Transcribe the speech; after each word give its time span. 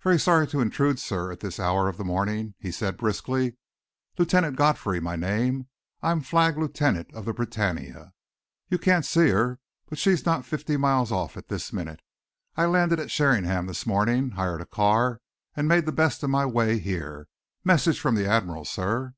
"Very 0.00 0.18
sorry 0.18 0.46
to 0.46 0.62
intrude, 0.62 0.98
sir, 0.98 1.30
at 1.30 1.40
this 1.40 1.60
hour 1.60 1.86
of 1.86 1.98
the 1.98 2.06
morning," 2.06 2.54
he 2.58 2.72
said 2.72 2.96
briskly. 2.96 3.58
"Lieutenant 4.16 4.56
Godfrey, 4.56 4.98
my 4.98 5.14
name. 5.14 5.68
I 6.00 6.10
am 6.10 6.22
flag 6.22 6.56
lieutenant 6.56 7.12
of 7.12 7.26
the 7.26 7.34
Britannia. 7.34 8.14
You 8.70 8.78
can't 8.78 9.04
see 9.04 9.28
her, 9.28 9.60
but 9.90 9.98
she's 9.98 10.24
not 10.24 10.46
fifty 10.46 10.78
miles 10.78 11.12
off 11.12 11.36
at 11.36 11.48
this 11.48 11.70
minute. 11.70 12.00
I 12.56 12.64
landed 12.64 12.98
at 12.98 13.10
Sheringham 13.10 13.66
this 13.66 13.84
morning, 13.84 14.30
hired 14.30 14.62
a 14.62 14.66
car 14.66 15.20
and 15.54 15.68
made 15.68 15.84
the 15.84 15.92
best 15.92 16.22
of 16.22 16.30
my 16.30 16.46
way 16.46 16.78
here. 16.78 17.28
Message 17.62 18.00
from 18.00 18.14
the 18.14 18.26
Admiral, 18.26 18.64
sir." 18.64 19.12